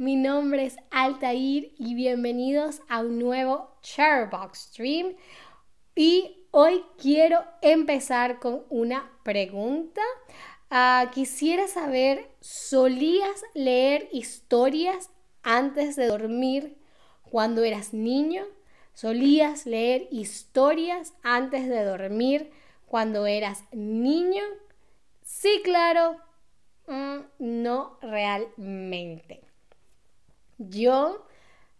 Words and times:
mi 0.00 0.16
nombre 0.16 0.64
es 0.64 0.78
Altair 0.90 1.74
y 1.76 1.94
bienvenidos 1.94 2.80
a 2.88 3.00
un 3.00 3.18
nuevo 3.18 3.76
Charbox 3.82 4.58
Stream. 4.70 5.14
Y 5.94 6.46
hoy 6.52 6.82
quiero 6.96 7.44
empezar 7.60 8.38
con 8.38 8.62
una 8.70 9.10
pregunta. 9.24 10.00
Ah, 10.70 11.10
quisiera 11.12 11.68
saber, 11.68 12.30
¿solías 12.40 13.42
leer 13.52 14.08
historias 14.10 15.10
antes 15.42 15.96
de 15.96 16.06
dormir 16.06 16.78
cuando 17.30 17.62
eras 17.62 17.92
niño? 17.92 18.46
¿Solías 18.94 19.66
leer 19.66 20.08
historias 20.10 21.12
antes 21.22 21.68
de 21.68 21.84
dormir 21.84 22.50
cuando 22.86 23.26
eras 23.26 23.64
niño? 23.70 24.44
Sí, 25.22 25.60
claro, 25.62 26.16
mm, 26.86 27.18
no 27.38 27.98
realmente. 28.00 29.49
Yo 30.68 31.26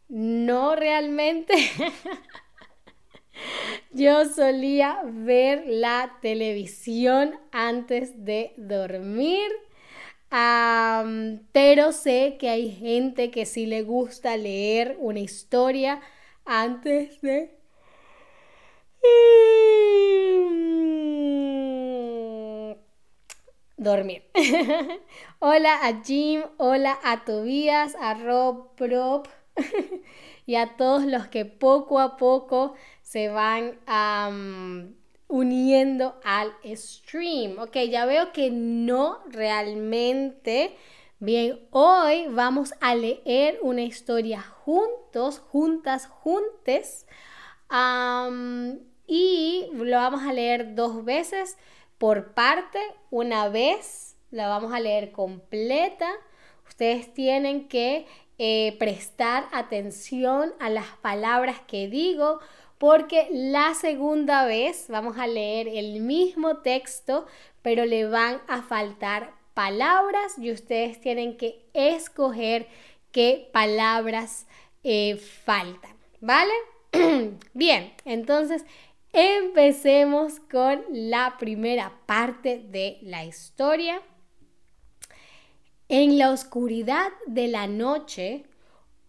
no 0.09 0.75
realmente. 0.75 1.55
Yo 3.93 4.25
solía 4.25 5.03
ver 5.05 5.65
la 5.67 6.17
televisión 6.23 7.39
antes 7.53 8.25
de 8.25 8.55
dormir. 8.57 9.51
pero 11.53 11.93
sé 11.93 12.37
que 12.39 12.49
hay 12.49 12.71
gente 12.71 13.31
que 13.31 13.47
sí 13.47 13.67
le 13.67 13.83
gusta 13.83 14.37
leer 14.37 14.97
una 15.01 15.21
historia 15.21 16.01
antes 16.45 17.21
de 17.21 17.57
dormir. 23.81 24.25
hola 25.39 25.87
a 25.87 26.03
Jim, 26.05 26.43
hola 26.59 26.99
a 27.03 27.25
Tobías, 27.25 27.97
a 27.99 28.13
Rob 28.13 28.75
Prop 28.77 29.27
y 30.47 30.57
a 30.57 30.77
todos 30.77 31.05
los 31.05 31.29
que 31.29 31.47
poco 31.47 31.99
a 31.99 32.19
poco 32.19 32.75
se 33.01 33.31
van 33.31 33.79
uniendo 35.29 36.21
al 36.25 36.53
stream. 36.77 37.59
Ok, 37.59 37.77
ya 37.89 38.05
veo 38.05 38.33
que 38.33 38.51
no 38.51 39.21
realmente. 39.31 40.77
Bien, 41.19 41.59
hoy 41.71 42.27
vamos 42.29 42.75
a 42.83 42.95
leer 42.95 43.61
una 43.63 43.83
historia 43.83 44.43
juntos, 44.43 45.39
juntas, 45.39 46.07
juntes. 46.07 47.07
y 49.07 49.69
lo 49.73 49.97
vamos 49.97 50.23
a 50.23 50.35
leer 50.35 50.75
dos 50.75 51.03
veces 51.03 51.57
por 52.01 52.33
parte, 52.33 52.79
una 53.11 53.51
vez, 53.51 54.17
la 54.31 54.49
vamos 54.49 54.73
a 54.73 54.81
leer 54.81 55.13
completa. 55.13 56.11
Ustedes 56.67 57.13
tienen 57.13 57.69
que 57.69 58.07
eh, 58.39 58.75
prestar 58.79 59.47
atención 59.53 60.55
a 60.61 60.71
las 60.71 60.87
palabras 61.03 61.61
que 61.69 61.89
digo 61.89 62.41
porque 62.79 63.29
la 63.31 63.75
segunda 63.75 64.47
vez 64.47 64.87
vamos 64.89 65.19
a 65.19 65.27
leer 65.27 65.69
el 65.69 66.01
mismo 66.01 66.63
texto, 66.63 67.27
pero 67.61 67.85
le 67.85 68.07
van 68.07 68.41
a 68.49 68.63
faltar 68.63 69.35
palabras 69.53 70.39
y 70.39 70.53
ustedes 70.53 71.03
tienen 71.03 71.37
que 71.37 71.67
escoger 71.75 72.67
qué 73.13 73.51
palabras 73.53 74.47
eh, 74.85 75.19
faltan, 75.19 75.95
¿vale? 76.23 76.55
Bien, 77.53 77.93
entonces 78.07 78.65
Empecemos 79.13 80.39
con 80.39 80.85
la 80.91 81.37
primera 81.37 82.01
parte 82.07 82.61
de 82.61 82.99
la 83.03 83.25
historia. 83.25 84.01
En 85.89 86.17
la 86.17 86.31
oscuridad 86.31 87.09
de 87.27 87.49
la 87.49 87.67
noche, 87.67 88.45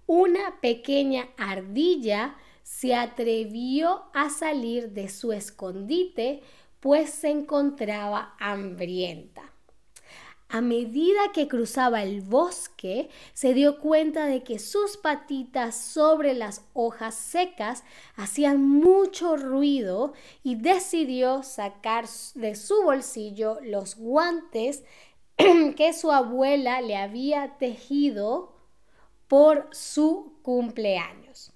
una 0.08 0.60
pequeña 0.60 1.30
ardilla 1.38 2.36
se 2.64 2.96
atrevió 2.96 4.06
a 4.16 4.32
salir 4.32 4.90
de 4.90 5.08
su 5.08 5.34
escondite, 5.34 6.42
pues 6.80 7.12
se 7.12 7.30
encontraba 7.30 8.36
hambrienta. 8.40 9.51
A 10.54 10.60
medida 10.60 11.32
que 11.34 11.48
cruzaba 11.48 12.04
el 12.04 12.20
bosque, 12.20 13.10
se 13.34 13.54
dio 13.54 13.80
cuenta 13.80 14.26
de 14.26 14.44
que 14.44 14.60
sus 14.60 14.98
patitas 14.98 15.78
sobre 15.78 16.34
las 16.34 16.66
hojas 16.74 17.16
secas 17.16 17.86
hacían 18.18 18.62
mucho 18.68 19.38
ruido 19.38 20.12
y 20.44 20.56
decidió 20.56 21.42
sacar 21.44 22.06
de 22.36 22.56
su 22.56 22.84
bolsillo 22.84 23.60
los 23.62 23.96
guantes 23.96 24.84
que 25.38 25.94
su 25.94 26.12
abuela 26.12 26.82
le 26.82 26.98
había 26.98 27.58
tejido 27.58 28.54
por 29.30 29.70
su 29.72 30.34
cumpleaños. 30.42 31.54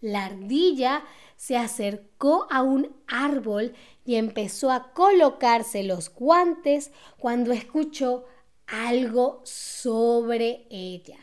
La 0.00 0.26
ardilla 0.26 1.02
se 1.42 1.56
acercó 1.56 2.46
a 2.52 2.62
un 2.62 2.94
árbol 3.08 3.74
y 4.04 4.14
empezó 4.14 4.70
a 4.70 4.92
colocarse 4.92 5.82
los 5.82 6.08
guantes 6.14 6.92
cuando 7.18 7.50
escuchó 7.50 8.26
algo 8.68 9.40
sobre 9.42 10.68
ella. 10.70 11.18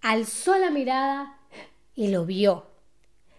Alzó 0.00 0.58
la 0.58 0.70
mirada 0.70 1.38
y 1.94 2.08
lo 2.08 2.26
vio. 2.26 2.66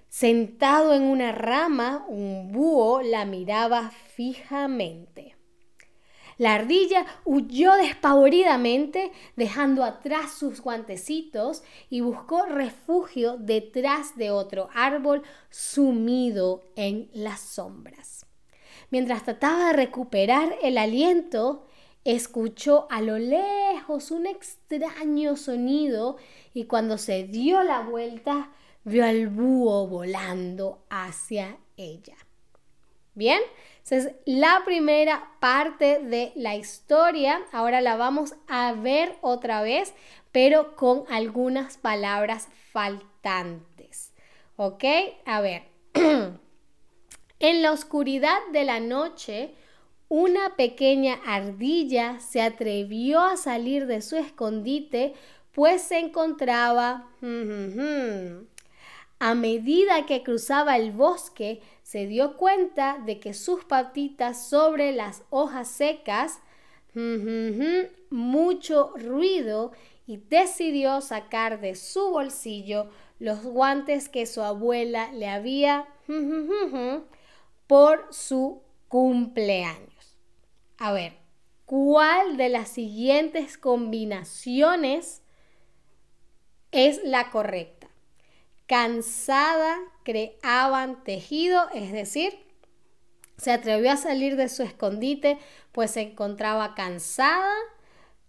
Sentado 0.08 0.94
en 0.94 1.04
una 1.04 1.34
rama, 1.34 2.06
un 2.08 2.54
búho 2.54 3.02
la 3.02 3.26
miraba 3.26 3.92
fijamente. 4.16 5.33
La 6.38 6.56
ardilla 6.56 7.06
huyó 7.26 7.74
despavoridamente, 7.76 9.12
dejando 9.36 9.84
atrás 9.84 10.34
sus 10.34 10.62
guantecitos 10.62 11.64
y 11.90 12.02
buscó 12.02 12.46
refugio 12.46 13.38
detrás 13.38 14.16
de 14.18 14.32
otro 14.32 14.70
árbol 14.74 15.24
sumido 15.50 16.64
en 16.76 17.10
las 17.14 17.40
sombras. 17.40 18.26
Mientras 18.90 19.24
trataba 19.24 19.68
de 19.68 19.74
recuperar 19.74 20.56
el 20.62 20.78
aliento, 20.78 21.66
escuchó 22.04 22.88
a 22.90 23.02
lo 23.02 23.18
lejos 23.18 24.12
un 24.12 24.28
extraño 24.28 25.36
sonido 25.36 26.18
y 26.54 26.66
cuando 26.66 26.98
se 26.98 27.24
dio 27.24 27.64
la 27.64 27.82
vuelta 27.82 28.52
vio 28.84 29.06
al 29.06 29.28
búho 29.28 29.88
volando 29.88 30.84
hacia 30.90 31.58
ella. 31.78 32.16
Bien, 33.16 33.42
es 33.92 34.12
la 34.26 34.62
primera 34.66 35.30
parte 35.40 36.00
de 36.00 36.32
la 36.36 36.56
historia. 36.56 37.42
Ahora 37.52 37.82
la 37.82 37.98
vamos 37.98 38.36
a 38.48 38.74
ver 38.74 39.16
otra 39.22 39.62
vez, 39.62 39.94
pero 40.32 40.76
con 40.76 41.04
algunas 41.10 41.78
palabras 41.78 42.48
faltantes. 42.72 44.14
¿Ok? 44.56 44.84
A 45.26 45.42
ver. 45.42 45.64
en 47.40 47.62
la 47.62 47.72
oscuridad 47.72 48.40
de 48.52 48.64
la 48.64 48.80
noche, 48.80 49.54
una 50.08 50.56
pequeña 50.56 51.20
ardilla 51.26 52.20
se 52.20 52.42
atrevió 52.42 53.20
a 53.20 53.38
salir 53.38 53.86
de 53.86 54.02
su 54.02 54.16
escondite, 54.16 55.14
pues 55.52 55.82
se 55.82 56.00
encontraba... 56.00 57.10
A 59.20 59.36
medida 59.36 60.06
que 60.06 60.22
cruzaba 60.22 60.76
el 60.76 60.92
bosque, 60.92 61.62
se 61.94 62.08
dio 62.08 62.38
cuenta 62.38 62.98
de 63.06 63.20
que 63.20 63.36
sus 63.36 63.66
patitas 63.66 64.50
sobre 64.50 64.94
las 64.94 65.22
hojas 65.30 65.68
secas, 65.68 66.40
mucho 68.10 68.94
ruido, 68.96 69.74
y 70.08 70.18
decidió 70.18 71.02
sacar 71.02 71.62
de 71.62 71.76
su 71.76 72.10
bolsillo 72.10 72.90
los 73.20 73.44
guantes 73.44 74.10
que 74.10 74.26
su 74.26 74.42
abuela 74.42 75.12
le 75.12 75.30
había 75.30 75.88
por 77.68 78.08
su 78.10 78.64
cumpleaños. 78.88 80.18
A 80.80 80.94
ver, 80.94 81.14
¿cuál 81.66 82.38
de 82.38 82.50
las 82.50 82.70
siguientes 82.70 83.56
combinaciones 83.60 85.22
es 86.72 87.04
la 87.04 87.30
correcta? 87.30 87.73
Cansada, 88.68 89.78
creaban 90.04 91.04
tejido, 91.04 91.70
es 91.74 91.92
decir, 91.92 92.38
se 93.38 93.52
atrevió 93.52 93.92
a 93.92 93.98
salir 93.98 94.36
de 94.36 94.50
su 94.50 94.64
escondite, 94.64 95.38
pues 95.72 95.92
se 95.92 96.02
encontraba 96.02 96.76
cansada, 96.76 97.54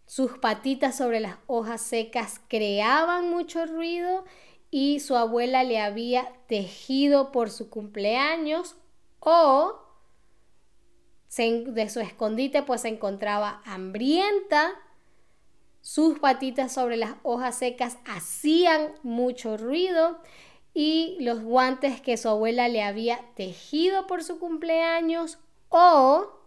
sus 0.07 0.39
patitas 0.39 0.97
sobre 0.97 1.21
las 1.21 1.37
hojas 1.47 1.81
secas 1.81 2.41
creaban 2.49 3.31
mucho 3.31 3.65
ruido 3.67 4.25
y 4.71 5.01
su 5.01 5.17
abuela 5.17 5.65
le 5.65 5.81
había 5.81 6.33
tejido 6.47 7.33
por 7.33 7.51
su 7.51 7.71
cumpleaños 7.71 8.77
o 9.21 9.81
de 11.37 11.89
su 11.91 12.01
escondite 12.01 12.63
pues 12.63 12.83
se 12.83 12.89
encontraba 12.89 13.61
hambrienta, 13.65 14.73
sus 15.85 16.19
patitas 16.19 16.73
sobre 16.73 16.97
las 16.97 17.17
hojas 17.23 17.59
secas 17.59 17.99
hacían 18.07 18.95
mucho 19.03 19.59
ruido 19.59 20.19
y 20.73 21.19
los 21.21 21.43
guantes 21.43 22.01
que 22.01 22.17
su 22.17 22.31
abuela 22.31 22.69
le 22.69 22.83
había 22.83 23.21
tejido 23.35 24.07
por 24.07 24.25
su 24.25 24.39
cumpleaños 24.39 25.39
o 25.69 26.41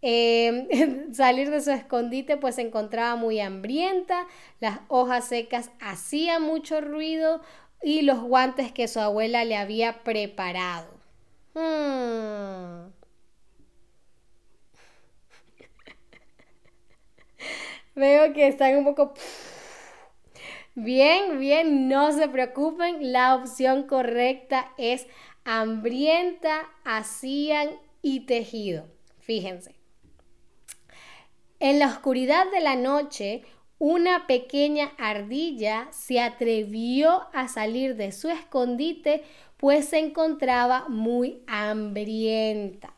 em, 0.00 0.66
salir 1.12 1.50
de 1.50 1.60
su 1.60 1.70
escondite, 1.70 2.38
pues 2.38 2.54
se 2.54 2.62
encontraba 2.62 3.14
muy 3.14 3.40
hambrienta, 3.40 4.26
las 4.58 4.80
hojas 4.88 5.28
secas 5.28 5.70
hacían 5.78 6.42
mucho 6.42 6.80
ruido 6.80 7.42
y 7.82 8.00
los 8.00 8.22
guantes 8.22 8.72
que 8.72 8.88
su 8.88 9.00
abuela 9.00 9.44
le 9.44 9.54
había 9.54 10.02
preparado. 10.02 10.88
Hmm. 11.52 12.95
Veo 17.96 18.34
que 18.34 18.46
están 18.46 18.76
un 18.76 18.84
poco... 18.84 19.14
Bien, 20.74 21.40
bien, 21.40 21.88
no 21.88 22.12
se 22.12 22.28
preocupen, 22.28 23.10
la 23.10 23.34
opción 23.34 23.84
correcta 23.86 24.70
es 24.76 25.06
hambrienta, 25.44 26.68
hacían 26.84 27.70
y 28.02 28.26
tejido. 28.26 28.86
Fíjense. 29.20 29.74
En 31.58 31.78
la 31.78 31.86
oscuridad 31.86 32.50
de 32.50 32.60
la 32.60 32.76
noche, 32.76 33.42
una 33.78 34.26
pequeña 34.26 34.92
ardilla 34.98 35.88
se 35.90 36.20
atrevió 36.20 37.28
a 37.32 37.48
salir 37.48 37.96
de 37.96 38.12
su 38.12 38.28
escondite, 38.28 39.24
pues 39.56 39.88
se 39.88 39.98
encontraba 40.00 40.86
muy 40.90 41.42
hambrienta. 41.46 42.92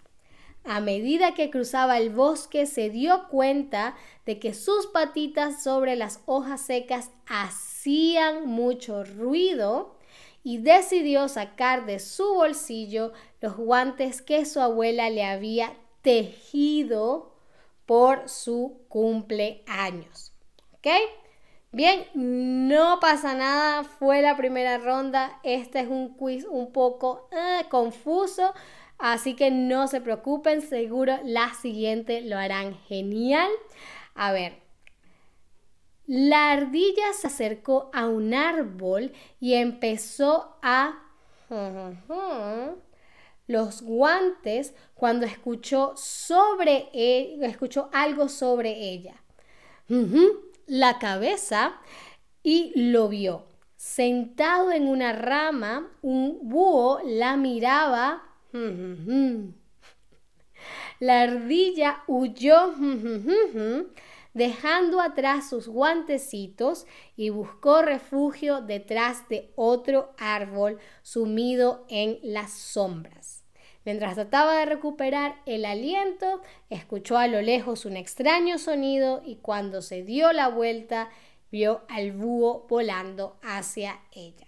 A 0.71 0.81
medida 0.81 1.33
que 1.33 1.49
cruzaba 1.49 1.97
el 1.97 2.11
bosque 2.11 2.67
se 2.67 2.91
dio 2.91 3.27
cuenta 3.31 3.97
de 4.27 4.39
que 4.39 4.53
sus 4.53 4.87
patitas 4.87 5.63
sobre 5.63 5.97
las 5.97 6.21
hojas 6.27 6.61
secas 6.61 7.11
hacían 7.27 8.47
mucho 8.47 9.03
ruido 9.03 9.97
y 10.45 10.59
decidió 10.59 11.27
sacar 11.29 11.87
de 11.87 11.99
su 11.99 12.35
bolsillo 12.35 13.15
los 13.41 13.57
guantes 13.57 14.21
que 14.21 14.45
su 14.45 14.61
abuela 14.61 15.09
le 15.09 15.25
había 15.25 15.73
tejido 16.03 17.33
por 17.87 18.29
su 18.29 18.83
cumpleaños. 18.89 20.35
¿Ok? 20.75 20.89
Bien, 21.71 22.07
no 22.15 22.99
pasa 23.01 23.35
nada, 23.35 23.85
fue 23.85 24.21
la 24.21 24.37
primera 24.37 24.77
ronda. 24.77 25.39
Este 25.43 25.81
es 25.81 25.89
un 25.89 26.15
quiz 26.15 26.45
un 26.45 26.73
poco 26.73 27.29
eh, 27.31 27.65
confuso, 27.71 28.53
Así 28.99 29.35
que 29.35 29.51
no 29.51 29.87
se 29.87 30.01
preocupen, 30.01 30.61
seguro 30.61 31.19
la 31.25 31.55
siguiente 31.55 32.21
lo 32.21 32.37
harán 32.37 32.77
genial. 32.89 33.49
A 34.15 34.33
ver, 34.33 34.55
la 36.07 36.53
ardilla 36.53 37.13
se 37.13 37.29
acercó 37.29 37.91
a 37.93 38.09
un 38.09 38.35
árbol 38.35 39.13
y 39.41 39.55
empezó 39.55 40.57
a... 40.63 41.05
los 43.47 43.83
guantes 43.83 44.75
cuando 44.95 45.27
escuchó 45.27 45.93
sobre 45.97 46.89
e, 46.93 47.39
escuchó 47.43 47.89
algo 47.93 48.29
sobre 48.29 48.71
ella. 48.71 49.23
La 50.67 50.99
cabeza 50.99 51.77
y 52.43 52.73
lo 52.75 53.09
vio. 53.09 53.47
Sentado 53.77 54.73
en 54.73 54.89
una 54.89 55.13
rama, 55.13 55.89
un 56.03 56.41
búho 56.43 57.01
la 57.05 57.37
miraba 57.37 58.28
la 61.01 61.23
ardilla 61.23 62.03
huyó 62.07 62.75
dejando 64.35 65.01
atrás 65.01 65.49
sus 65.49 65.69
guantecitos 65.69 66.87
y 67.17 67.31
buscó 67.31 67.83
refugio 67.83 68.61
detrás 68.61 69.29
de 69.29 69.51
otro 69.57 70.15
árbol 70.19 70.79
sumido 71.03 71.85
en 71.89 72.19
las 72.23 72.53
sombras. 72.53 73.45
Mientras 73.85 74.17
trataba 74.17 74.59
de 74.59 74.67
recuperar 74.67 75.37
el 75.47 75.65
aliento, 75.65 76.43
escuchó 76.69 77.17
a 77.17 77.27
lo 77.27 77.41
lejos 77.41 77.87
un 77.87 77.97
extraño 77.97 78.59
sonido 78.59 79.23
y 79.25 79.37
cuando 79.37 79.83
se 79.83 80.03
dio 80.03 80.33
la 80.33 80.49
vuelta 80.49 81.09
vio 81.51 81.83
al 81.89 82.13
búho 82.13 82.67
volando 82.69 83.39
hacia 83.43 84.01
ella. 84.13 84.47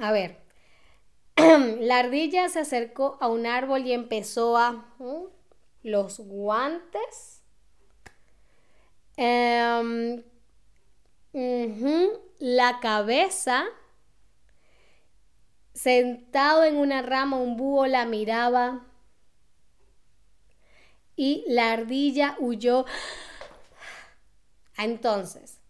A 0.00 0.12
ver, 0.12 0.45
la 1.80 1.98
ardilla 1.98 2.48
se 2.48 2.60
acercó 2.60 3.18
a 3.20 3.28
un 3.28 3.46
árbol 3.46 3.86
y 3.86 3.92
empezó 3.92 4.56
a... 4.56 4.84
Los 5.82 6.18
guantes. 6.18 7.42
Em, 9.16 10.24
la 12.38 12.80
cabeza. 12.80 13.66
Sentado 15.74 16.64
en 16.64 16.76
una 16.76 17.02
rama, 17.02 17.36
un 17.36 17.56
búho 17.56 17.86
la 17.86 18.04
miraba. 18.04 18.84
Y 21.14 21.44
la 21.46 21.72
ardilla 21.72 22.36
huyó. 22.40 22.84
Entonces, 24.76 25.60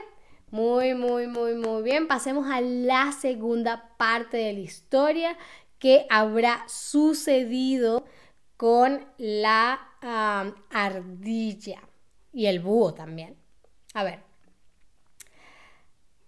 Muy, 0.51 0.93
muy, 0.93 1.25
muy, 1.25 1.55
muy 1.55 1.81
bien. 1.81 2.07
Pasemos 2.07 2.47
a 2.47 2.61
la 2.61 3.11
segunda 3.11 3.95
parte 3.97 4.37
de 4.37 4.53
la 4.53 4.59
historia 4.59 5.35
que 5.79 6.05
habrá 6.11 6.63
sucedido 6.67 8.05
con 8.55 9.03
la 9.17 9.79
ardilla 10.69 11.81
y 12.31 12.45
el 12.45 12.59
búho 12.59 12.93
también. 12.93 13.35
A 13.95 14.03
ver. 14.03 14.19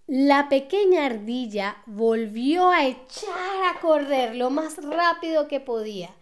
La 0.07 0.49
pequeña 0.49 1.05
ardilla 1.05 1.83
volvió 1.85 2.71
a 2.71 2.87
echar 2.87 3.75
a 3.75 3.79
correr 3.79 4.35
lo 4.35 4.49
más 4.49 4.83
rápido 4.83 5.47
que 5.47 5.59
podía 5.59 6.15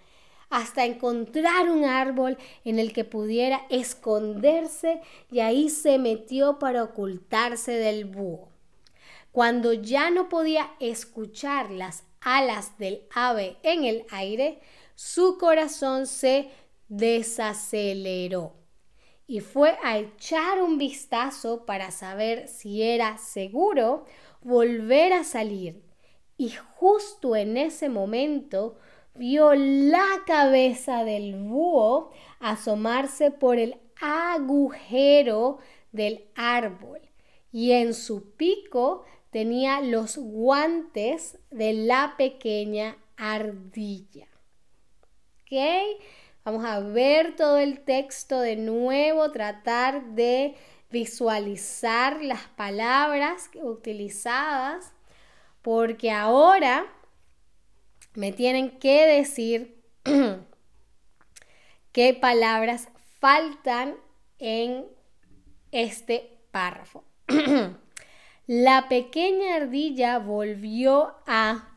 hasta 0.52 0.86
encontrar 0.86 1.70
un 1.70 1.86
árbol 1.86 2.38
en 2.64 2.78
el 2.78 2.94
que 2.94 3.06
pudiera 3.06 3.66
esconderse 3.70 5.02
y 5.32 5.40
ahí 5.40 5.70
se 5.70 5.98
metió 5.98 6.60
para 6.60 6.84
ocultarse 6.84 7.72
del 7.72 8.06
búho. 8.06 8.50
Cuando 9.32 9.74
ya 9.74 10.12
no 10.12 10.28
podía 10.30 10.70
escuchar 10.80 11.72
las 11.72 12.04
alas 12.20 12.78
del 12.78 13.04
ave 13.16 13.58
en 13.64 13.86
el 13.86 14.06
aire, 14.12 14.60
su 14.94 15.38
corazón 15.38 16.06
se 16.06 16.50
desaceleró 16.90 18.54
y 19.26 19.40
fue 19.40 19.78
a 19.82 19.98
echar 19.98 20.62
un 20.62 20.78
vistazo 20.78 21.66
para 21.66 21.92
saber 21.92 22.50
si 22.50 22.84
era 22.84 23.18
seguro 23.18 24.04
volver 24.42 25.14
a 25.14 25.24
salir. 25.24 25.82
Y 26.36 26.50
justo 26.76 27.38
en 27.38 27.56
ese 27.56 27.88
momento 27.88 28.76
vio 29.16 29.54
la 29.54 30.24
cabeza 30.26 31.04
del 31.04 31.36
búho 31.36 32.12
asomarse 32.40 33.32
por 33.32 33.58
el 33.58 33.78
agujero 34.00 35.60
del 35.92 36.26
árbol 36.36 37.00
y 37.52 37.74
en 37.74 37.94
su 37.94 38.32
pico 38.36 39.04
tenía 39.30 39.82
los 39.82 40.18
guantes 40.18 41.38
de 41.50 41.74
la 41.74 42.16
pequeña 42.18 42.98
ardilla. 43.18 44.28
¿Ok? 45.42 46.02
Vamos 46.44 46.66
a 46.66 46.80
ver 46.80 47.36
todo 47.36 47.58
el 47.58 47.82
texto 47.82 48.40
de 48.40 48.56
nuevo, 48.56 49.32
tratar 49.32 50.16
de 50.16 50.56
visualizar 50.90 52.22
las 52.24 52.48
palabras 52.48 53.50
utilizadas, 53.62 54.92
porque 55.62 56.12
ahora 56.12 56.86
me 58.14 58.32
tienen 58.32 58.80
que 58.80 59.06
decir 59.06 59.82
qué 61.92 62.14
palabras 62.14 62.90
faltan 63.20 63.96
en 64.40 64.86
este 65.72 66.40
párrafo. 66.52 67.04
La 68.48 68.90
pequeña 68.90 69.56
ardilla 69.56 70.20
volvió 70.20 71.16
a 71.26 71.70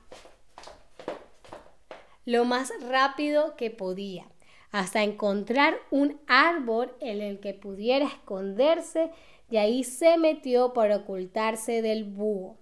lo 2.25 2.45
más 2.45 2.73
rápido 2.88 3.57
que 3.57 3.71
podía. 3.71 4.26
hasta 4.73 5.05
encontrar 5.05 5.79
un 5.93 6.21
árbol 6.26 6.97
en 6.99 7.21
el 7.21 7.38
que 7.38 7.55
pudiera 7.55 8.07
esconderse 8.07 9.12
y 9.49 9.57
ahí 9.57 9.85
se 9.85 10.19
metió 10.19 10.73
para 10.73 10.97
ocultarse 10.97 11.81
del 11.81 12.03
búho. 12.03 12.59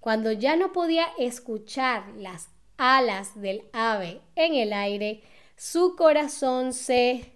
Cuando 0.00 0.32
ya 0.32 0.56
no 0.56 0.72
podía 0.72 1.06
escuchar 1.16 2.08
las 2.16 2.50
alas 2.80 3.38
del 3.38 3.68
ave 3.72 4.22
en 4.36 4.54
el 4.54 4.72
aire, 4.72 5.22
su 5.54 5.94
corazón 5.96 6.72
se 6.72 7.32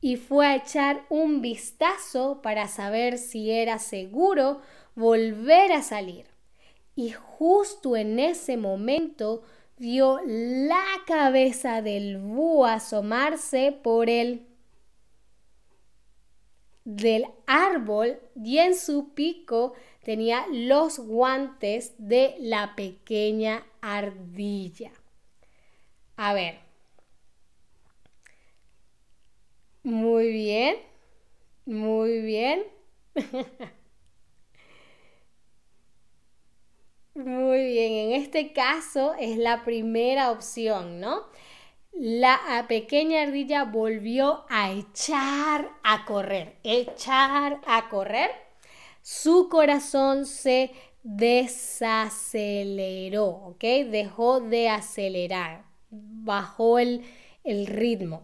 y 0.00 0.16
fue 0.16 0.46
a 0.46 0.56
echar 0.56 1.04
un 1.10 1.42
vistazo 1.42 2.40
para 2.42 2.66
saber 2.66 3.18
si 3.18 3.50
era 3.50 3.78
seguro 3.78 4.60
volver 4.96 5.70
a 5.72 5.82
salir. 5.82 6.26
Y 6.96 7.12
justo 7.12 7.94
en 7.96 8.18
ese 8.18 8.56
momento 8.56 9.42
vio 9.76 10.18
la 10.24 10.84
cabeza 11.06 11.82
del 11.82 12.18
búho 12.18 12.66
asomarse 12.66 13.70
por 13.70 14.08
el 14.08 14.46
del 16.84 17.26
árbol 17.46 18.18
y 18.34 18.58
en 18.58 18.76
su 18.76 19.14
pico 19.14 19.74
tenía 20.02 20.46
los 20.50 20.98
guantes 20.98 21.94
de 21.98 22.34
la 22.38 22.74
pequeña 22.76 23.64
ardilla. 23.80 24.92
A 26.16 26.34
ver. 26.34 26.60
Muy 29.84 30.32
bien. 30.32 30.76
Muy 31.66 32.20
bien. 32.22 32.64
Muy 37.14 37.64
bien, 37.66 37.92
en 37.92 38.12
este 38.22 38.52
caso 38.54 39.14
es 39.18 39.36
la 39.36 39.64
primera 39.64 40.30
opción, 40.30 40.98
¿no? 41.00 41.24
La 41.92 42.64
pequeña 42.68 43.22
ardilla 43.22 43.64
volvió 43.64 44.44
a 44.48 44.72
echar 44.72 45.70
a 45.82 46.04
correr, 46.06 46.56
echar 46.64 47.60
a 47.66 47.88
correr. 47.90 48.30
Su 49.02 49.48
corazón 49.48 50.26
se 50.26 50.70
desaceleró, 51.02 53.26
¿ok? 53.26 53.64
Dejó 53.90 54.40
de 54.40 54.68
acelerar, 54.68 55.64
bajó 55.90 56.78
el, 56.78 57.02
ritmo. 57.44 58.22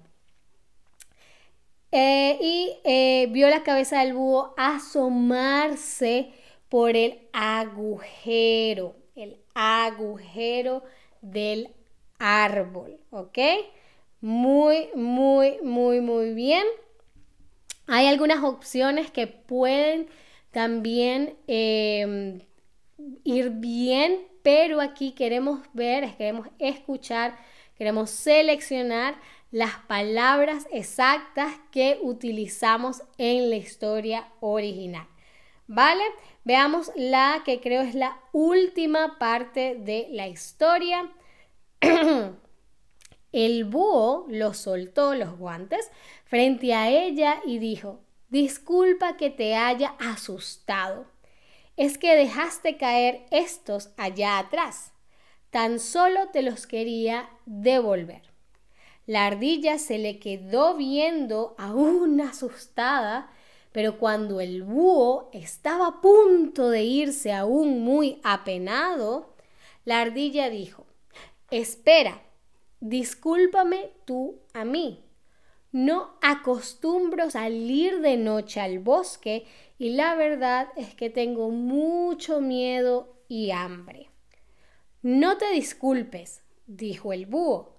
Eh, 1.90 2.38
y 2.40 2.76
eh, 2.84 3.26
vio 3.30 3.48
la 3.48 3.64
cabeza 3.64 4.00
del 4.00 4.12
búho 4.14 4.54
asomarse 4.56 6.32
por 6.68 6.96
el 6.96 7.18
agujero, 7.32 8.94
el 9.16 9.40
agujero 9.54 10.84
del 11.22 11.74
árbol, 12.18 13.00
¿ok? 13.10 13.38
Muy, 14.20 14.90
muy, 14.94 15.58
muy, 15.62 16.00
muy 16.00 16.34
bien. 16.34 16.64
Hay 17.86 18.06
algunas 18.06 18.44
opciones 18.44 19.10
que 19.10 19.26
pueden 19.26 20.08
también 20.50 21.36
em, 21.46 22.40
ir 23.24 23.50
bien, 23.50 24.26
pero 24.42 24.80
aquí 24.80 25.12
queremos 25.12 25.60
ver, 25.72 26.16
queremos 26.16 26.48
escuchar, 26.58 27.36
queremos 27.76 28.10
seleccionar 28.10 29.16
las 29.50 29.76
palabras 29.86 30.66
exactas 30.72 31.52
que 31.70 31.98
utilizamos 32.02 33.02
en 33.16 33.50
la 33.50 33.56
historia 33.56 34.28
original. 34.40 35.06
¿Vale? 35.66 36.02
Veamos 36.44 36.90
la 36.96 37.42
que 37.44 37.60
creo 37.60 37.82
es 37.82 37.94
la 37.94 38.18
última 38.32 39.18
parte 39.18 39.76
de 39.78 40.08
la 40.10 40.28
historia. 40.28 41.10
El 43.32 43.64
búho 43.66 44.26
lo 44.30 44.54
soltó 44.54 45.14
los 45.14 45.36
guantes 45.36 45.90
frente 46.24 46.72
a 46.72 46.88
ella 46.88 47.42
y 47.44 47.58
dijo, 47.58 48.00
disculpa 48.28 49.16
que 49.16 49.30
te 49.30 49.54
haya 49.54 49.94
asustado. 49.98 51.06
Es 51.76 51.98
que 51.98 52.14
dejaste 52.16 52.76
caer 52.76 53.26
estos 53.30 53.90
allá 53.96 54.38
atrás. 54.38 54.92
Tan 55.50 55.78
solo 55.78 56.28
te 56.28 56.42
los 56.42 56.66
quería 56.66 57.30
devolver. 57.46 58.22
La 59.06 59.26
ardilla 59.26 59.78
se 59.78 59.98
le 59.98 60.18
quedó 60.18 60.76
viendo 60.76 61.54
aún 61.58 62.20
asustada 62.20 63.30
pero 63.72 63.98
cuando 63.98 64.40
el 64.40 64.62
búho 64.62 65.30
estaba 65.32 65.86
a 65.86 66.00
punto 66.00 66.70
de 66.70 66.82
irse 66.82 67.32
aún 67.32 67.80
muy 67.80 68.20
apenado, 68.24 69.34
la 69.84 70.00
ardilla 70.00 70.50
dijo, 70.50 70.86
Espera, 71.50 72.22
discúlpame 72.80 73.92
tú 74.04 74.40
a 74.52 74.64
mí. 74.64 75.04
No 75.72 76.16
acostumbro 76.22 77.30
salir 77.30 78.00
de 78.00 78.16
noche 78.16 78.60
al 78.60 78.78
bosque 78.78 79.44
y 79.78 79.90
la 79.90 80.14
verdad 80.14 80.68
es 80.76 80.94
que 80.94 81.10
tengo 81.10 81.50
mucho 81.50 82.40
miedo 82.40 83.16
y 83.28 83.50
hambre. 83.50 84.10
No 85.02 85.36
te 85.36 85.50
disculpes, 85.52 86.42
dijo 86.66 87.12
el 87.12 87.26
búho. 87.26 87.78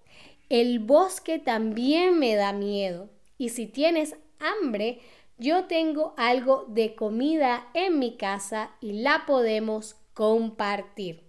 El 0.50 0.80
bosque 0.80 1.40
también 1.40 2.20
me 2.20 2.36
da 2.36 2.54
miedo 2.54 3.10
y 3.38 3.50
si 3.50 3.66
tienes 3.66 4.16
hambre, 4.40 5.00
yo 5.38 5.66
tengo 5.66 6.14
algo 6.18 6.66
de 6.68 6.96
comida 6.96 7.70
en 7.74 7.98
mi 7.98 8.18
casa 8.18 8.72
y 8.82 9.02
la 9.02 9.24
podemos 9.26 9.96
compartir. 10.14 11.24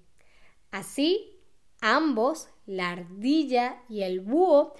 Así, 0.71 1.39
ambos, 1.81 2.49
la 2.67 2.91
ardilla 2.91 3.83
y 3.89 4.03
el 4.03 4.21
búho, 4.21 4.75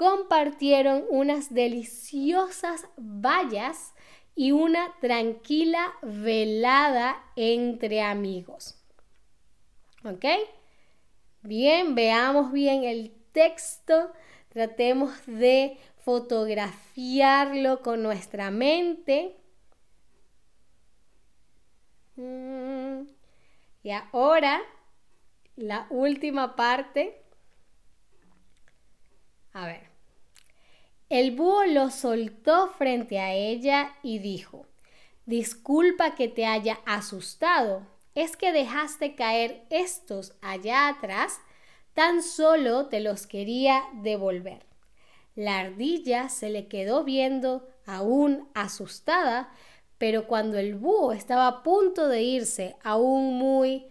compartieron 0.00 1.04
unas 1.10 1.52
deliciosas 1.52 2.88
bayas 2.96 3.92
y 4.34 4.50
una 4.50 4.94
tranquila 5.02 5.92
velada 6.00 7.22
entre 7.36 8.00
amigos. 8.00 8.82
¿Ok? 10.02 10.24
Bien, 11.42 11.94
veamos 11.94 12.50
bien 12.50 12.84
el 12.84 13.12
texto, 13.32 14.10
tratemos 14.48 15.12
de 15.26 15.76
fotografiarlo 15.98 17.82
con 17.82 18.02
nuestra 18.02 18.50
mente. 18.50 19.36
Mm. 22.16 23.02
Y 23.82 23.90
ahora, 23.90 24.62
la 25.56 25.86
última 25.90 26.56
parte. 26.56 27.22
A 29.52 29.66
ver. 29.66 29.89
El 31.10 31.32
búho 31.32 31.64
lo 31.64 31.90
soltó 31.90 32.68
frente 32.68 33.18
a 33.18 33.34
ella 33.34 33.96
y 34.04 34.20
dijo, 34.20 34.66
Disculpa 35.26 36.14
que 36.14 36.28
te 36.28 36.46
haya 36.46 36.78
asustado. 36.86 37.84
Es 38.14 38.36
que 38.36 38.52
dejaste 38.52 39.16
caer 39.16 39.64
estos 39.70 40.34
allá 40.40 40.86
atrás, 40.86 41.40
tan 41.94 42.22
solo 42.22 42.86
te 42.86 43.00
los 43.00 43.26
quería 43.26 43.82
devolver. 43.92 44.64
La 45.34 45.58
ardilla 45.58 46.28
se 46.28 46.48
le 46.48 46.68
quedó 46.68 47.02
viendo, 47.02 47.68
aún 47.86 48.48
asustada, 48.54 49.52
pero 49.98 50.28
cuando 50.28 50.58
el 50.58 50.76
búho 50.76 51.12
estaba 51.12 51.48
a 51.48 51.62
punto 51.64 52.06
de 52.06 52.22
irse, 52.22 52.76
aún 52.84 53.34
muy... 53.34 53.86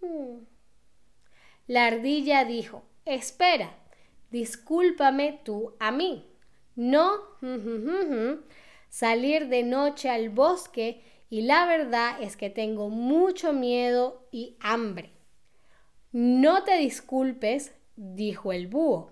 Hmm, 0.00 0.44
la 1.66 1.86
ardilla 1.88 2.46
dijo, 2.46 2.84
espera, 3.04 3.74
discúlpame 4.30 5.40
tú 5.44 5.74
a 5.78 5.90
mí. 5.90 6.27
No 6.78 7.22
salir 8.88 9.48
de 9.48 9.64
noche 9.64 10.08
al 10.08 10.30
bosque 10.30 11.02
y 11.28 11.40
la 11.40 11.66
verdad 11.66 12.22
es 12.22 12.36
que 12.36 12.50
tengo 12.50 12.88
mucho 12.88 13.52
miedo 13.52 14.28
y 14.30 14.56
hambre. 14.60 15.10
No 16.12 16.62
te 16.62 16.78
disculpes, 16.78 17.74
dijo 17.96 18.52
el 18.52 18.68
búho. 18.68 19.10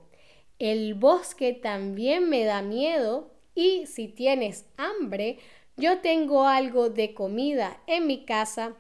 El 0.61 0.95
bosque 0.95 1.55
también 1.55 2.29
me 2.29 2.45
da 2.45 2.63
miedo 2.63 3.35
y 3.57 3.87
si 3.87 4.07
tienes 4.07 4.67
hambre, 4.77 5.41
yo 5.77 5.99
tengo 5.99 6.47
algo 6.47 6.89
de 6.89 7.15
comida 7.15 7.83
en 7.89 8.07
mi 8.07 8.25
casa 8.25 8.77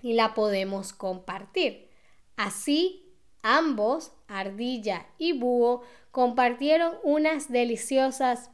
y 0.00 0.14
la 0.14 0.32
podemos 0.32 0.94
compartir. 0.94 1.90
Así, 2.36 3.01
ambos, 3.42 4.12
ardilla 4.28 5.06
y 5.18 5.38
búho, 5.38 5.82
compartieron 6.10 6.94
unas 7.02 7.50
deliciosas 7.50 8.50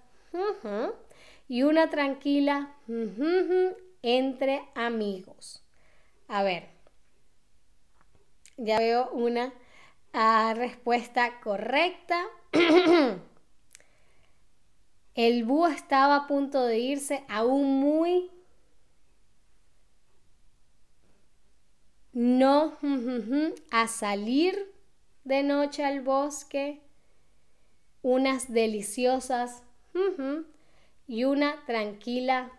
y 1.49 1.63
una 1.63 1.91
tranquila 1.91 2.75
entre 4.03 4.63
amigos. 4.75 5.63
A 6.29 6.43
ver, 6.43 6.69
ya 8.57 8.79
veo 8.79 9.11
una 9.11 9.53
respuesta 10.55 11.41
correcta. 11.41 12.25
El 15.15 15.45
búho 15.45 15.69
estaba 15.69 16.17
a 16.17 16.27
punto 16.27 16.65
de 16.65 16.79
irse 16.79 17.25
aún 17.29 17.81
muy... 17.81 18.31
No 22.13 22.77
a 23.71 23.87
salir 23.87 24.78
de 25.29 25.43
noche 25.43 25.85
al 25.85 26.01
bosque, 26.01 26.81
unas 28.01 28.51
deliciosas 28.51 29.63
y 31.07 31.25
una 31.25 31.65
tranquila 31.67 32.51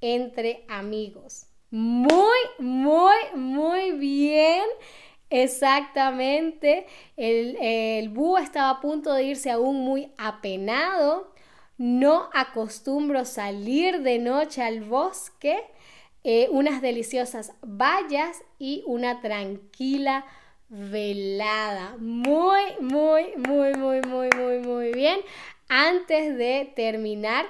entre 0.00 0.64
amigos. 0.68 1.46
Muy, 1.70 2.40
muy, 2.58 3.14
muy 3.36 3.92
bien. 3.92 4.64
Exactamente. 5.30 6.86
El, 7.16 7.56
el 7.60 8.08
búho 8.08 8.38
estaba 8.38 8.70
a 8.70 8.80
punto 8.80 9.12
de 9.12 9.22
irse 9.22 9.50
aún 9.50 9.76
muy 9.76 10.12
apenado. 10.18 11.32
No 11.78 12.30
acostumbro 12.32 13.24
salir 13.24 14.02
de 14.02 14.18
noche 14.18 14.60
al 14.60 14.80
bosque. 14.80 15.62
Eh, 16.24 16.48
unas 16.50 16.82
deliciosas 16.82 17.52
bayas 17.60 18.42
y 18.58 18.82
una 18.86 19.20
tranquila 19.20 20.24
velada. 20.68 21.96
Muy, 21.98 22.62
muy, 22.80 23.36
muy, 23.36 23.74
muy, 23.74 24.00
muy, 24.02 24.28
muy, 24.36 24.58
muy 24.58 24.92
bien. 24.92 25.20
Antes 25.68 26.36
de 26.36 26.72
terminar, 26.74 27.46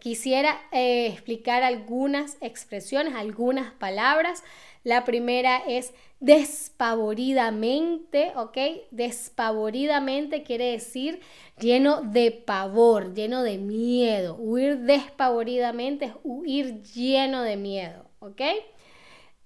quisiera 0.00 0.58
eh, 0.72 1.06
explicar 1.06 1.62
algunas 1.62 2.36
expresiones, 2.40 3.14
algunas 3.14 3.72
palabras. 3.72 4.42
La 4.82 5.04
primera 5.04 5.58
es 5.66 5.94
despavoridamente, 6.20 8.32
¿ok? 8.36 8.58
Despavoridamente 8.90 10.42
quiere 10.42 10.72
decir 10.72 11.20
lleno 11.58 12.02
de 12.02 12.32
pavor, 12.32 13.14
lleno 13.14 13.42
de 13.42 13.58
miedo. 13.58 14.36
Huir 14.36 14.78
despavoridamente 14.80 16.06
es 16.06 16.12
huir 16.22 16.82
lleno 16.82 17.42
de 17.42 17.56
miedo, 17.56 18.10
¿ok? 18.18 18.42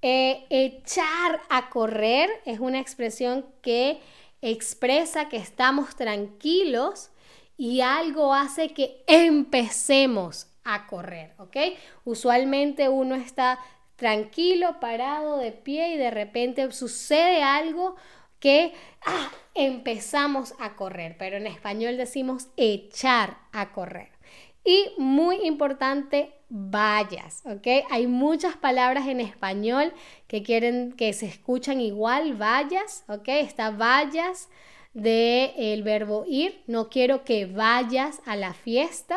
Eh, 0.01 0.47
echar 0.51 1.41
a 1.49 1.71
correr 1.71 2.31
es 2.45 2.61
una 2.61 2.79
expresión 2.79 3.45
que 3.63 4.01
expresa 4.43 5.29
que 5.29 5.39
estamos 5.39 5.97
tranquilos 5.97 7.11
y 7.57 7.81
algo 7.81 8.33
hace 8.33 8.69
que 8.69 9.03
empecemos 9.09 10.47
a 10.63 10.87
correr, 10.87 11.35
¿ok? 11.39 11.57
Usualmente 12.05 12.89
uno 12.89 13.17
está 13.17 13.59
tranquilo, 13.97 14.79
parado, 14.79 15.39
de 15.39 15.51
pie 15.51 15.95
y 15.95 15.97
de 15.97 16.13
repente 16.13 16.71
sucede 16.71 17.43
algo 17.43 17.97
que 18.39 18.73
ah, 19.05 19.31
empezamos 19.55 20.55
a 20.61 20.77
correr, 20.77 21.17
pero 21.19 21.37
en 21.37 21.49
español 21.49 21.97
decimos 21.97 22.49
echar 22.57 23.39
a 23.53 23.73
correr. 23.73 24.18
Y 24.65 24.91
muy 24.99 25.47
importante, 25.47 26.35
vallas, 26.51 27.43
¿ok? 27.45 27.67
Hay 27.91 28.07
muchas 28.07 28.57
palabras 28.57 29.07
en 29.07 29.21
español 29.21 29.93
que 30.27 30.43
quieren 30.43 30.93
que 30.93 31.13
se 31.13 31.27
escuchan 31.27 31.81
igual, 31.81 32.35
vallas, 32.41 33.05
¿ok? 33.09 33.29
Está 33.29 33.71
vallas 33.71 34.49
del 34.95 35.53
el 35.57 35.83
verbo 35.83 36.25
ir, 36.27 36.63
no 36.67 36.89
quiero 36.89 37.25
que 37.25 37.47
vayas 37.47 38.21
a 38.27 38.37
la 38.37 38.55
fiesta. 38.55 39.17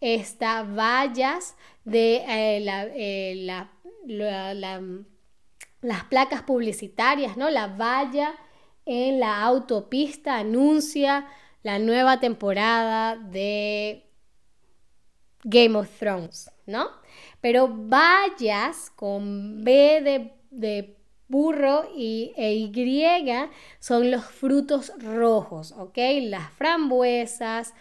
Está 0.00 0.62
vallas 0.62 1.56
de 1.84 2.16
eh, 2.28 2.64
eh, 2.94 3.66
las 5.80 6.04
placas 6.04 6.42
publicitarias, 6.42 7.36
¿no? 7.36 7.50
La 7.50 7.66
valla 7.66 8.34
en 8.86 9.18
la 9.18 9.42
autopista 9.42 10.36
anuncia 10.36 11.26
la 11.62 11.78
nueva 11.78 12.20
temporada 12.20 13.16
de 13.16 14.07
Game 15.44 15.78
of 15.78 15.88
Thrones, 15.98 16.50
¿no? 16.66 16.88
Pero 17.40 17.68
vallas 17.68 18.90
con 18.96 19.62
B 19.62 20.32
de, 20.50 20.96
burro 21.28 21.90
y, 21.94 22.32
e 22.36 22.54
Y 22.54 23.02
son 23.78 24.10
los 24.10 24.24
frutos 24.24 24.92
rojos, 24.98 25.72
¿ok? 25.72 25.98
Las 26.22 26.50
frambuesas, 26.52 27.74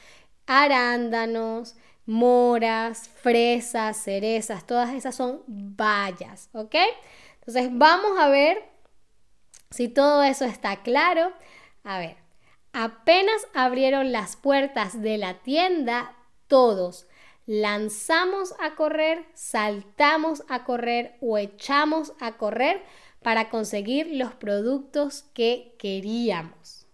arándanos, 0.45 1.75
moras, 2.05 3.09
fresas, 3.09 3.97
cerezas, 3.97 4.65
todas 4.65 4.93
esas 4.93 5.15
son 5.15 5.41
bayas, 5.47 6.49
¿ok? 6.53 6.75
Entonces 7.39 7.69
vamos 7.71 8.17
a 8.19 8.29
ver 8.29 8.63
si 9.69 9.87
todo 9.87 10.23
eso 10.23 10.45
está 10.45 10.83
claro. 10.83 11.33
A 11.83 11.99
ver, 11.99 12.17
apenas 12.73 13.47
abrieron 13.53 14.11
las 14.11 14.35
puertas 14.35 15.01
de 15.01 15.17
la 15.17 15.35
tienda, 15.35 16.15
todos 16.47 17.06
lanzamos 17.47 18.53
a 18.59 18.75
correr, 18.75 19.25
saltamos 19.33 20.43
a 20.49 20.65
correr 20.65 21.17
o 21.21 21.39
echamos 21.39 22.13
a 22.19 22.37
correr 22.37 22.83
para 23.23 23.49
conseguir 23.49 24.07
los 24.11 24.33
productos 24.35 25.23
que 25.33 25.73
queríamos. 25.79 26.85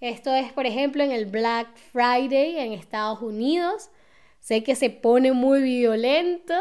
Esto 0.00 0.32
es, 0.34 0.52
por 0.52 0.64
ejemplo, 0.64 1.02
en 1.02 1.10
el 1.10 1.26
Black 1.26 1.76
Friday 1.92 2.58
en 2.58 2.72
Estados 2.72 3.20
Unidos. 3.20 3.90
Sé 4.38 4.62
que 4.62 4.76
se 4.76 4.90
pone 4.90 5.32
muy 5.32 5.62
violento 5.62 6.54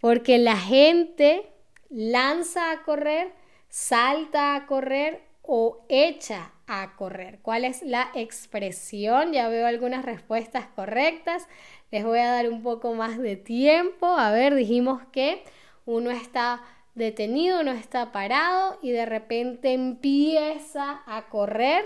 porque 0.00 0.36
la 0.38 0.56
gente 0.56 1.48
lanza 1.88 2.72
a 2.72 2.82
correr, 2.82 3.32
salta 3.68 4.54
a 4.54 4.66
correr 4.66 5.22
o 5.42 5.86
echa 5.88 6.52
a 6.66 6.94
correr. 6.96 7.38
¿Cuál 7.40 7.64
es 7.64 7.82
la 7.82 8.10
expresión? 8.14 9.32
Ya 9.32 9.48
veo 9.48 9.66
algunas 9.66 10.04
respuestas 10.04 10.66
correctas. 10.74 11.46
Les 11.92 12.04
voy 12.04 12.20
a 12.20 12.32
dar 12.32 12.48
un 12.48 12.62
poco 12.62 12.94
más 12.94 13.18
de 13.18 13.36
tiempo. 13.36 14.06
A 14.06 14.32
ver, 14.32 14.54
dijimos 14.54 15.02
que 15.12 15.44
uno 15.84 16.10
está 16.10 16.64
detenido, 16.94 17.60
uno 17.60 17.72
está 17.72 18.12
parado 18.12 18.78
y 18.82 18.92
de 18.92 19.04
repente 19.06 19.74
empieza 19.74 21.02
a 21.06 21.28
correr. 21.28 21.84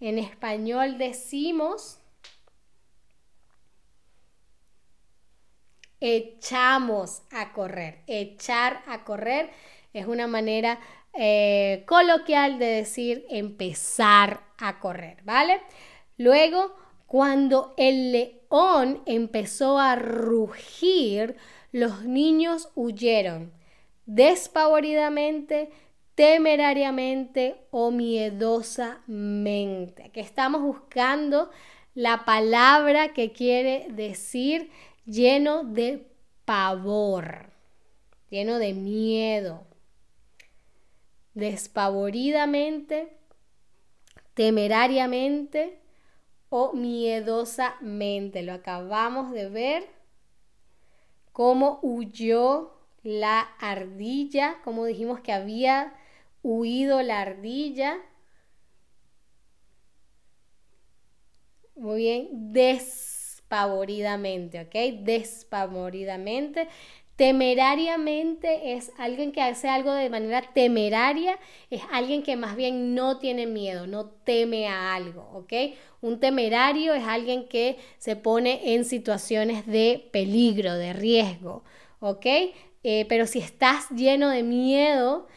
En 0.00 0.18
español 0.18 0.96
decimos 0.96 1.98
echamos 6.00 7.22
a 7.30 7.52
correr. 7.52 8.02
Echar 8.06 8.82
a 8.86 9.04
correr 9.04 9.50
es 9.92 10.06
una 10.06 10.28
manera 10.28 10.80
eh, 11.12 11.84
coloquial 11.86 12.58
de 12.58 12.66
decir 12.66 13.26
empezar 13.28 14.40
a 14.56 14.78
correr, 14.78 15.22
¿vale? 15.24 15.60
Luego, 16.16 16.74
cuando 17.10 17.74
el 17.76 18.12
león 18.12 19.02
empezó 19.04 19.80
a 19.80 19.96
rugir, 19.96 21.34
los 21.72 22.04
niños 22.04 22.68
huyeron 22.76 23.52
despavoridamente, 24.06 25.72
temerariamente 26.14 27.66
o 27.72 27.90
miedosamente. 27.90 30.10
Que 30.10 30.20
estamos 30.20 30.62
buscando 30.62 31.50
la 31.94 32.24
palabra 32.24 33.12
que 33.12 33.32
quiere 33.32 33.88
decir 33.90 34.70
lleno 35.04 35.64
de 35.64 36.06
pavor, 36.44 37.46
lleno 38.30 38.60
de 38.60 38.72
miedo 38.72 39.66
despavoridamente, 41.34 43.16
temerariamente 44.34 45.79
o 46.50 46.74
miedosamente. 46.74 48.42
Lo 48.42 48.52
acabamos 48.52 49.32
de 49.32 49.48
ver. 49.48 49.88
Cómo 51.32 51.78
huyó 51.82 52.72
la 53.02 53.40
ardilla, 53.58 54.58
como 54.64 54.84
dijimos 54.84 55.20
que 55.20 55.32
había 55.32 55.94
huido 56.42 57.02
la 57.02 57.20
ardilla. 57.22 57.98
Muy 61.76 61.98
bien, 62.02 62.52
despavoridamente, 62.52 64.60
¿ok? 64.60 64.74
Despavoridamente. 65.04 66.68
Temerariamente 67.20 68.72
es 68.72 68.92
alguien 68.96 69.30
que 69.30 69.42
hace 69.42 69.68
algo 69.68 69.92
de 69.92 70.08
manera 70.08 70.40
temeraria, 70.40 71.38
es 71.68 71.82
alguien 71.92 72.22
que 72.22 72.34
más 72.34 72.56
bien 72.56 72.94
no 72.94 73.18
tiene 73.18 73.46
miedo, 73.46 73.86
no 73.86 74.06
teme 74.06 74.68
a 74.68 74.94
algo, 74.94 75.28
¿ok? 75.34 75.52
Un 76.00 76.18
temerario 76.18 76.94
es 76.94 77.04
alguien 77.04 77.46
que 77.46 77.76
se 77.98 78.16
pone 78.16 78.72
en 78.72 78.86
situaciones 78.86 79.66
de 79.66 80.08
peligro, 80.14 80.72
de 80.72 80.94
riesgo, 80.94 81.62
¿ok? 81.98 82.24
Eh, 82.84 83.04
pero 83.06 83.26
si 83.26 83.40
estás 83.40 83.90
lleno 83.90 84.30
de 84.30 84.42
miedo 84.42 85.28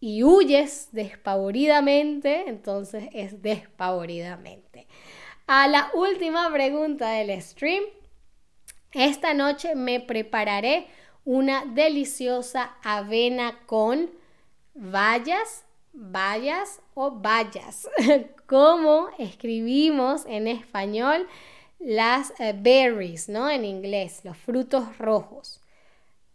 y 0.00 0.24
huyes 0.24 0.88
despavoridamente, 0.90 2.48
entonces 2.48 3.10
es 3.12 3.40
despavoridamente. 3.42 4.88
A 5.46 5.68
la 5.68 5.92
última 5.94 6.52
pregunta 6.52 7.10
del 7.10 7.40
stream, 7.40 7.84
esta 8.90 9.34
noche 9.34 9.76
me 9.76 10.00
prepararé 10.00 10.88
una 11.28 11.66
deliciosa 11.66 12.78
avena 12.82 13.58
con 13.66 14.08
bayas, 14.74 15.66
bayas 15.92 16.80
o 16.94 17.10
bayas, 17.10 17.86
como 18.46 19.10
escribimos 19.18 20.24
en 20.24 20.48
español 20.48 21.28
las 21.80 22.32
eh, 22.38 22.54
berries, 22.56 23.28
¿no? 23.28 23.50
En 23.50 23.66
inglés, 23.66 24.22
los 24.24 24.38
frutos 24.38 24.96
rojos. 24.96 25.60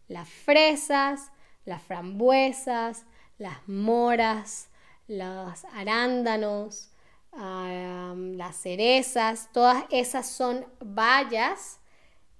Las 0.07 0.29
fresas, 0.29 1.31
las 1.65 1.81
frambuesas, 1.81 3.07
las 3.39 3.67
moras, 3.67 4.69
los 5.07 5.65
arándanos, 5.73 6.91
las 7.31 8.55
cerezas, 8.57 9.49
todas 9.51 9.85
esas 9.89 10.29
son 10.29 10.67
bayas, 10.79 11.79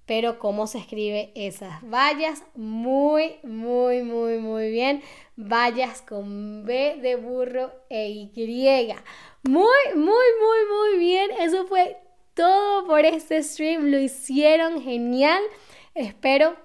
pero 0.06 0.40
¿cómo 0.40 0.68
se 0.68 0.80
escribe 0.80 1.32
esas 1.36 1.82
bayas? 1.90 2.44
Muy, 2.56 3.38
muy, 3.44 4.04
muy, 4.04 4.38
muy 4.38 4.72
bien. 4.72 5.02
Bayas 5.36 6.02
con 6.02 6.66
B 6.66 6.98
de 7.02 7.16
burro 7.16 7.72
e 7.90 8.10
Y. 8.10 8.32
Muy, 9.44 9.66
muy, 9.96 10.04
muy, 10.04 10.60
muy 10.72 11.00
bien. 11.00 11.32
Eso 11.40 11.66
fue 11.68 11.98
todo 12.34 12.86
por 12.86 13.06
este 13.06 13.42
stream. 13.42 13.92
Lo 13.92 14.00
hicieron 14.00 14.82
genial. 14.82 15.42
Espero 15.96 16.56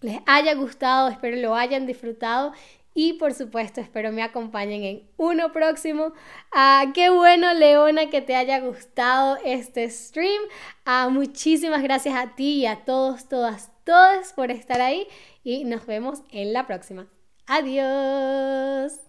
les 0.00 0.20
haya 0.26 0.54
gustado, 0.54 1.08
espero 1.08 1.36
lo 1.38 1.56
hayan 1.56 1.86
disfrutado 1.86 2.52
y 2.98 3.12
por 3.12 3.32
supuesto 3.32 3.80
espero 3.80 4.10
me 4.10 4.24
acompañen 4.24 4.82
en 4.82 5.08
uno 5.18 5.52
próximo. 5.52 6.14
Ah, 6.50 6.86
qué 6.92 7.10
bueno 7.10 7.54
Leona 7.54 8.10
que 8.10 8.22
te 8.22 8.34
haya 8.34 8.58
gustado 8.58 9.38
este 9.44 9.88
stream. 9.88 10.42
Ah, 10.84 11.08
muchísimas 11.08 11.80
gracias 11.84 12.16
a 12.16 12.34
ti 12.34 12.62
y 12.62 12.66
a 12.66 12.84
todos, 12.84 13.28
todas, 13.28 13.70
todas 13.84 14.32
por 14.32 14.50
estar 14.50 14.80
ahí 14.80 15.06
y 15.44 15.62
nos 15.62 15.86
vemos 15.86 16.24
en 16.32 16.52
la 16.52 16.66
próxima. 16.66 17.06
Adiós. 17.46 19.07